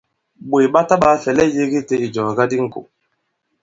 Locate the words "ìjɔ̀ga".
2.05-2.43